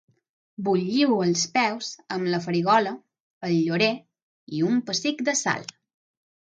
Bulliu 0.69 1.19
els 1.25 1.43
peus 1.59 1.91
amb 2.17 2.31
la 2.35 2.41
farigola, 2.47 2.97
el 3.51 3.55
llorer 3.59 3.93
i 4.57 4.67
un 4.73 4.85
pessic 4.91 5.27
de 5.31 5.41
sal. 5.47 5.73